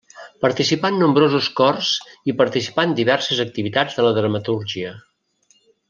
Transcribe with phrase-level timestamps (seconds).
[0.43, 1.91] Participà en nombrosos cors
[2.33, 4.97] i participà en diverses activitats de la dramatúrgia.